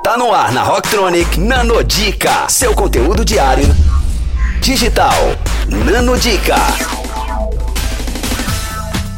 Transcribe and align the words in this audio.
Tá 0.00 0.16
no 0.16 0.32
ar 0.34 0.50
na 0.50 0.64
Rocktronic 0.64 1.38
Nanodica, 1.38 2.48
seu 2.48 2.74
conteúdo 2.74 3.24
diário 3.24 3.66
digital. 4.60 5.12
Nanodica. 5.68 6.56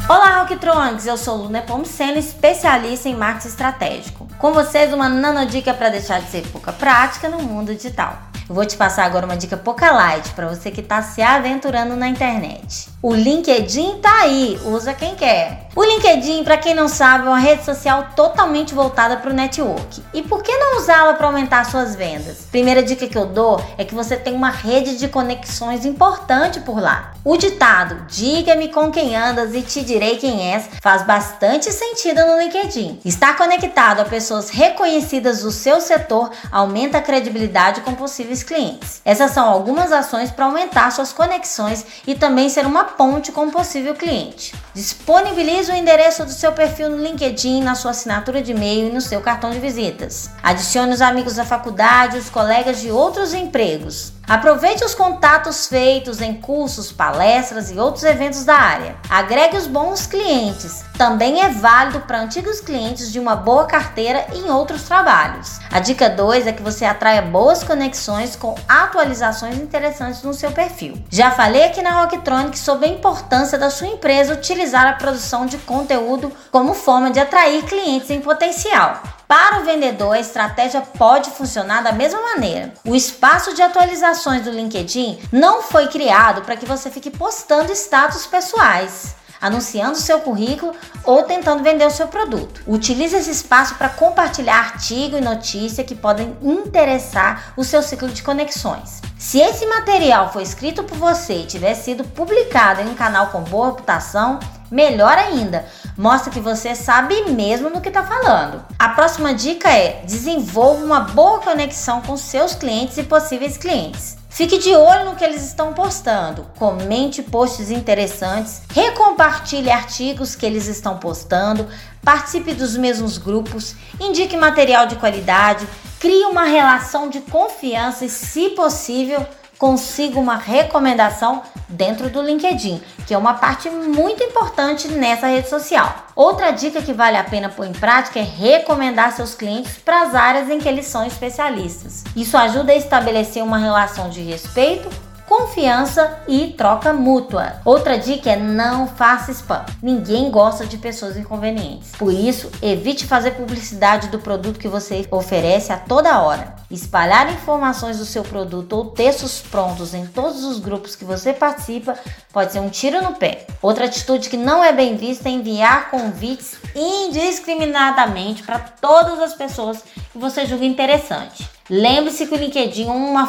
Olá, 0.07 0.41
Rocktronics! 0.41 1.07
Eu 1.07 1.17
sou 1.17 1.37
Luna 1.37 1.61
Pomoceno, 1.61 2.19
especialista 2.19 3.09
em 3.09 3.15
marketing 3.15 3.47
estratégico. 3.47 4.27
Com 4.37 4.53
vocês, 4.53 4.93
uma 4.93 5.09
nanodica 5.09 5.73
para 5.73 5.89
deixar 5.89 6.21
de 6.21 6.29
ser 6.29 6.45
pouca 6.49 6.71
prática 6.71 7.29
no 7.29 7.41
mundo 7.41 7.73
digital. 7.73 8.19
Eu 8.47 8.53
vou 8.53 8.63
te 8.63 8.77
passar 8.77 9.05
agora 9.05 9.25
uma 9.25 9.35
dica 9.35 9.57
pouca 9.57 9.91
light 9.91 10.29
para 10.33 10.47
você 10.47 10.69
que 10.69 10.81
está 10.81 11.01
se 11.01 11.19
aventurando 11.19 11.95
na 11.95 12.07
internet. 12.07 12.89
O 13.01 13.13
LinkedIn 13.13 13.99
tá 13.99 14.21
aí, 14.21 14.59
usa 14.65 14.93
quem 14.93 15.15
quer. 15.15 15.67
O 15.75 15.83
LinkedIn, 15.83 16.43
para 16.43 16.57
quem 16.57 16.73
não 16.73 16.87
sabe, 16.87 17.25
é 17.25 17.29
uma 17.29 17.39
rede 17.39 17.65
social 17.65 18.09
totalmente 18.15 18.73
voltada 18.73 19.17
para 19.17 19.31
o 19.31 19.33
network. 19.33 20.01
E 20.13 20.21
por 20.21 20.41
que 20.43 20.55
não 20.55 20.77
usá-la 20.77 21.15
para 21.15 21.25
aumentar 21.25 21.65
suas 21.65 21.95
vendas? 21.95 22.47
Primeira 22.51 22.81
dica 22.81 23.07
que 23.07 23.17
eu 23.17 23.25
dou 23.25 23.63
é 23.77 23.83
que 23.83 23.95
você 23.95 24.15
tem 24.15 24.33
uma 24.33 24.51
rede 24.51 24.97
de 24.97 25.07
conexões 25.07 25.83
importante 25.83 26.59
por 26.59 26.79
lá. 26.79 27.13
O 27.23 27.37
ditado 27.37 28.05
"Diga-me 28.07 28.69
com 28.69 28.91
quem 28.91 29.15
andas 29.15 29.53
e 29.55 29.61
te 29.61 29.83
direi 29.83 30.17
quem 30.17 30.53
és" 30.53 30.69
faz 30.81 31.01
bastante 31.03 31.71
sentido 31.71 32.25
no 32.25 32.39
LinkedIn. 32.39 33.01
Estar 33.03 33.35
conectado 33.35 33.99
a 33.99 34.05
pessoas 34.05 34.49
reconhecidas 34.49 35.41
do 35.41 35.51
seu 35.51 35.81
setor 35.81 36.29
aumenta 36.51 36.99
a 36.99 37.01
credibilidade 37.01 37.81
com 37.81 37.95
possíveis 37.95 38.34
possíveis 38.35 38.43
clientes. 38.43 39.01
Essas 39.05 39.31
são 39.31 39.47
algumas 39.47 39.91
ações 39.91 40.31
para 40.31 40.45
aumentar 40.45 40.91
suas 40.91 41.13
conexões 41.13 41.85
e 42.05 42.15
também 42.15 42.49
ser 42.49 42.65
uma 42.65 42.83
ponte 42.83 43.31
com 43.31 43.45
um 43.45 43.51
possível 43.51 43.95
cliente. 43.95 44.53
Disponibilize 44.73 45.71
o 45.71 45.75
endereço 45.75 46.25
do 46.25 46.31
seu 46.31 46.51
perfil 46.51 46.89
no 46.89 47.01
LinkedIn, 47.01 47.63
na 47.63 47.75
sua 47.75 47.91
assinatura 47.91 48.41
de 48.41 48.51
e-mail 48.51 48.89
e 48.89 48.93
no 48.93 49.01
seu 49.01 49.21
cartão 49.21 49.51
de 49.51 49.59
visitas. 49.59 50.29
Adicione 50.43 50.93
os 50.93 51.01
amigos 51.01 51.35
da 51.35 51.45
faculdade, 51.45 52.17
os 52.17 52.29
colegas 52.29 52.81
de 52.81 52.91
outros 52.91 53.33
empregos. 53.33 54.11
Aproveite 54.27 54.83
os 54.83 54.95
contatos 54.95 55.67
feitos 55.67 56.19
em 56.19 56.33
cursos, 56.33 56.91
palestras 56.91 57.69
e 57.69 57.77
outros 57.77 58.03
eventos 58.03 58.43
da 58.43 58.55
área. 58.55 58.95
Agregue 59.07 59.55
os 59.55 59.67
bons 59.67 60.07
clientes. 60.07 60.83
Também 60.97 61.41
é 61.41 61.49
válido 61.49 61.99
para 62.01 62.21
antigos 62.21 62.59
clientes 62.59 63.11
de 63.11 63.19
uma 63.19 63.35
boa 63.35 63.65
carteira 63.65 64.25
em 64.33 64.49
outros 64.49 64.83
trabalhos. 64.83 65.59
A 65.71 65.79
dica 65.79 66.09
2 66.09 66.47
é 66.47 66.51
que 66.51 66.63
você 66.63 66.85
atraia 66.85 67.21
boas 67.21 67.63
conexões 67.63 68.35
com 68.35 68.55
atualizações 68.67 69.57
interessantes 69.57 70.23
no 70.23 70.33
seu 70.33 70.51
perfil. 70.51 70.97
Já 71.11 71.29
falei 71.29 71.63
aqui 71.63 71.83
na 71.83 72.01
Rocktronic 72.01 72.57
sobre 72.57 72.87
a 72.87 72.91
importância 72.91 73.59
da 73.59 73.69
sua 73.69 73.87
empresa 73.87 74.33
utilizar 74.33 74.87
a 74.87 74.93
produção 74.93 75.45
de 75.45 75.59
conteúdo 75.59 76.31
como 76.51 76.73
forma 76.73 77.11
de 77.11 77.19
atrair 77.19 77.63
clientes 77.63 78.09
em 78.09 78.21
potencial. 78.21 79.03
Para 79.27 79.61
o 79.61 79.65
vendedor, 79.65 80.13
a 80.13 80.19
estratégia 80.19 80.81
pode 80.81 81.31
funcionar 81.31 81.81
da 81.81 81.91
mesma 81.91 82.21
maneira. 82.21 82.73
O 82.85 82.95
espaço 82.95 83.55
de 83.55 83.61
atualizações 83.61 84.43
do 84.43 84.51
LinkedIn 84.51 85.19
não 85.31 85.63
foi 85.63 85.87
criado 85.87 86.43
para 86.43 86.55
que 86.55 86.65
você 86.65 86.91
fique 86.91 87.09
postando 87.09 87.71
status 87.71 88.27
pessoais 88.27 89.15
anunciando 89.41 89.97
seu 89.97 90.21
currículo 90.21 90.73
ou 91.03 91.23
tentando 91.23 91.61
vender 91.61 91.85
o 91.85 91.91
seu 91.91 92.07
produto. 92.07 92.61
Utilize 92.65 93.15
esse 93.15 93.29
espaço 93.29 93.75
para 93.75 93.89
compartilhar 93.89 94.57
artigo 94.57 95.17
e 95.17 95.21
notícia 95.21 95.83
que 95.83 95.93
podem 95.93 96.35
interessar 96.41 97.53
o 97.55 97.63
seu 97.63 97.83
ciclo 97.83 98.09
de 98.09 98.23
conexões. 98.23 99.01
Se 99.19 99.39
esse 99.39 99.65
material 99.67 100.31
foi 100.31 100.41
escrito 100.41 100.83
por 100.83 100.97
você 100.97 101.41
e 101.41 101.45
tiver 101.45 101.75
sido 101.75 102.03
publicado 102.03 102.81
em 102.81 102.89
um 102.89 102.95
canal 102.95 103.27
com 103.27 103.41
boa 103.41 103.67
reputação, 103.67 104.39
melhor 104.71 105.17
ainda, 105.17 105.65
mostra 105.97 106.31
que 106.31 106.39
você 106.39 106.75
sabe 106.75 107.29
mesmo 107.31 107.69
no 107.69 107.81
que 107.81 107.89
está 107.89 108.03
falando. 108.03 108.63
A 108.77 108.89
próxima 108.89 109.33
dica 109.33 109.69
é: 109.69 110.03
desenvolva 110.05 110.83
uma 110.83 110.99
boa 111.01 111.39
conexão 111.39 112.01
com 112.01 112.17
seus 112.17 112.55
clientes 112.55 112.97
e 112.97 113.03
possíveis 113.03 113.57
clientes. 113.57 114.17
Fique 114.35 114.57
de 114.57 114.75
olho 114.75 115.05
no 115.05 115.15
que 115.15 115.23
eles 115.23 115.45
estão 115.45 115.71
postando, 115.71 116.45
comente 116.59 117.23
posts 117.23 117.71
interessantes, 117.71 118.63
recompartilhe 118.69 119.71
artigos 119.71 120.35
que 120.35 120.45
eles 120.45 120.67
estão 120.67 120.97
postando, 120.97 121.65
participe 122.03 122.53
dos 122.53 122.75
mesmos 122.75 123.17
grupos, 123.17 123.75
indique 123.97 124.35
material 124.35 124.87
de 124.87 124.97
qualidade, 124.97 125.65
crie 126.01 126.25
uma 126.25 126.43
relação 126.43 127.07
de 127.07 127.21
confiança 127.21 128.03
e, 128.03 128.09
se 128.09 128.49
possível, 128.49 129.25
consiga 129.57 130.19
uma 130.19 130.35
recomendação 130.35 131.41
dentro 131.67 132.09
do 132.09 132.21
LinkedIn, 132.21 132.81
que 133.05 133.13
é 133.13 133.17
uma 133.17 133.35
parte 133.35 133.69
muito 133.69 134.23
importante 134.23 134.87
nessa 134.87 135.27
rede 135.27 135.49
social. 135.49 136.07
Outra 136.15 136.51
dica 136.51 136.81
que 136.81 136.93
vale 136.93 137.17
a 137.17 137.23
pena 137.23 137.49
pôr 137.49 137.65
em 137.65 137.73
prática 137.73 138.19
é 138.19 138.23
recomendar 138.23 139.11
seus 139.11 139.33
clientes 139.33 139.77
para 139.77 140.03
as 140.03 140.15
áreas 140.15 140.49
em 140.49 140.59
que 140.59 140.67
eles 140.67 140.85
são 140.85 141.05
especialistas. 141.05 142.03
Isso 142.15 142.37
ajuda 142.37 142.71
a 142.71 142.75
estabelecer 142.75 143.43
uma 143.43 143.57
relação 143.57 144.09
de 144.09 144.21
respeito 144.21 144.89
confiança 145.27 146.19
e 146.27 146.53
troca 146.53 146.93
mútua. 146.93 147.53
Outra 147.65 147.97
dica 147.97 148.31
é 148.31 148.35
não 148.35 148.87
faça 148.87 149.31
spam. 149.31 149.65
Ninguém 149.81 150.29
gosta 150.29 150.65
de 150.65 150.77
pessoas 150.77 151.17
inconvenientes. 151.17 151.91
Por 151.97 152.13
isso, 152.13 152.51
evite 152.61 153.05
fazer 153.05 153.31
publicidade 153.31 154.09
do 154.09 154.19
produto 154.19 154.59
que 154.59 154.67
você 154.67 155.07
oferece 155.11 155.71
a 155.71 155.77
toda 155.77 156.21
hora. 156.21 156.55
Espalhar 156.69 157.31
informações 157.31 157.97
do 157.97 158.05
seu 158.05 158.23
produto 158.23 158.73
ou 158.73 158.85
textos 158.85 159.39
prontos 159.39 159.93
em 159.93 160.05
todos 160.05 160.43
os 160.43 160.59
grupos 160.59 160.95
que 160.95 161.05
você 161.05 161.33
participa 161.33 161.97
pode 162.31 162.51
ser 162.51 162.59
um 162.59 162.69
tiro 162.69 163.01
no 163.01 163.13
pé. 163.13 163.47
Outra 163.61 163.85
atitude 163.85 164.29
que 164.29 164.37
não 164.37 164.63
é 164.63 164.73
bem 164.73 164.95
vista 164.95 165.29
é 165.29 165.31
enviar 165.31 165.89
convites 165.89 166.57
indiscriminadamente 166.75 168.43
para 168.43 168.59
todas 168.59 169.19
as 169.19 169.33
pessoas 169.33 169.83
que 170.11 170.17
você 170.17 170.45
julga 170.45 170.65
interessante. 170.65 171.49
Lembre-se 171.69 172.27
que 172.27 172.35
o 172.35 172.37
LinkedIn 172.37 172.87
é 172.87 172.91
uma 172.91 173.27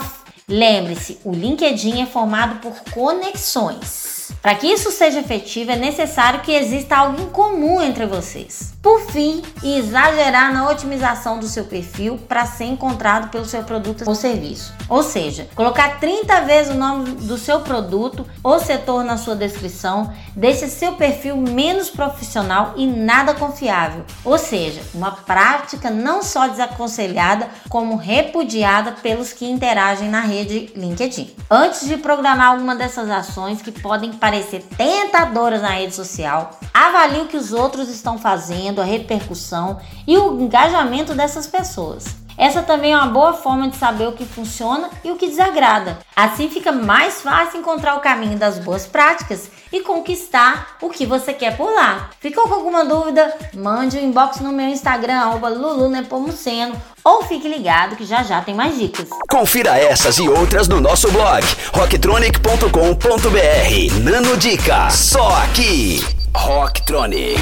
Lembre-se, 0.48 1.18
o 1.24 1.32
LinkedIn 1.32 2.02
é 2.02 2.06
formado 2.06 2.60
por 2.60 2.80
conexões. 2.92 4.15
Para 4.46 4.54
que 4.54 4.68
isso 4.68 4.92
seja 4.92 5.18
efetivo, 5.18 5.72
é 5.72 5.76
necessário 5.76 6.38
que 6.38 6.52
exista 6.52 6.98
algo 6.98 7.20
em 7.20 7.26
comum 7.30 7.82
entre 7.82 8.06
vocês. 8.06 8.76
Por 8.80 9.00
fim, 9.10 9.42
exagerar 9.60 10.52
na 10.52 10.70
otimização 10.70 11.40
do 11.40 11.48
seu 11.48 11.64
perfil 11.64 12.16
para 12.28 12.46
ser 12.46 12.66
encontrado 12.66 13.28
pelo 13.28 13.44
seu 13.44 13.64
produto 13.64 14.04
ou 14.06 14.14
serviço. 14.14 14.72
Ou 14.88 15.02
seja, 15.02 15.48
colocar 15.56 15.98
30 15.98 16.42
vezes 16.42 16.72
o 16.72 16.78
nome 16.78 17.10
do 17.10 17.36
seu 17.36 17.62
produto 17.62 18.24
ou 18.44 18.60
setor 18.60 19.02
na 19.02 19.16
sua 19.16 19.34
descrição 19.34 20.14
deixa 20.36 20.68
seu 20.68 20.92
perfil 20.92 21.36
menos 21.36 21.90
profissional 21.90 22.74
e 22.76 22.86
nada 22.86 23.34
confiável. 23.34 24.04
Ou 24.24 24.38
seja, 24.38 24.80
uma 24.94 25.10
prática 25.10 25.90
não 25.90 26.22
só 26.22 26.46
desaconselhada, 26.46 27.48
como 27.68 27.96
repudiada 27.96 28.92
pelos 28.92 29.32
que 29.32 29.44
interagem 29.44 30.08
na 30.08 30.20
rede 30.20 30.70
LinkedIn. 30.76 31.34
Antes 31.50 31.88
de 31.88 31.96
programar 31.96 32.52
alguma 32.52 32.76
dessas 32.76 33.10
ações 33.10 33.60
que 33.60 33.72
podem 33.72 34.12
parecer 34.36 34.62
tentadoras 34.76 35.62
na 35.62 35.70
rede 35.70 35.94
social, 35.94 36.50
avalie 36.74 37.22
o 37.22 37.26
que 37.26 37.36
os 37.36 37.52
outros 37.52 37.88
estão 37.88 38.18
fazendo, 38.18 38.80
a 38.80 38.84
repercussão 38.84 39.78
e 40.06 40.18
o 40.18 40.38
engajamento 40.40 41.14
dessas 41.14 41.46
pessoas. 41.46 42.25
Essa 42.38 42.62
também 42.62 42.92
é 42.92 42.96
uma 42.96 43.06
boa 43.06 43.32
forma 43.32 43.68
de 43.68 43.76
saber 43.76 44.06
o 44.06 44.12
que 44.12 44.24
funciona 44.24 44.90
e 45.02 45.10
o 45.10 45.16
que 45.16 45.28
desagrada. 45.28 45.98
Assim 46.14 46.48
fica 46.48 46.70
mais 46.70 47.22
fácil 47.22 47.60
encontrar 47.60 47.96
o 47.96 48.00
caminho 48.00 48.38
das 48.38 48.58
boas 48.58 48.86
práticas 48.86 49.50
e 49.72 49.80
conquistar 49.80 50.76
o 50.80 50.90
que 50.90 51.06
você 51.06 51.32
quer 51.32 51.56
por 51.56 51.72
lá. 51.72 52.10
Ficou 52.20 52.48
com 52.48 52.54
alguma 52.54 52.84
dúvida? 52.84 53.34
Mande 53.54 53.98
um 53.98 54.02
inbox 54.02 54.40
no 54.40 54.52
meu 54.52 54.68
Instagram, 54.68 55.34
lulunepomuceno, 55.34 56.80
ou 57.02 57.24
fique 57.24 57.48
ligado 57.48 57.96
que 57.96 58.04
já 58.04 58.22
já 58.22 58.40
tem 58.40 58.54
mais 58.54 58.78
dicas. 58.78 59.08
Confira 59.28 59.76
essas 59.78 60.18
e 60.18 60.28
outras 60.28 60.68
no 60.68 60.80
nosso 60.80 61.10
blog 61.10 61.44
rocktronic.com.br. 61.72 64.00
Nano 64.02 64.36
Dica, 64.36 64.90
só 64.90 65.28
aqui. 65.42 66.04
Rocktronic, 66.34 67.40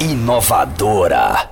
inovadora. 0.00 1.51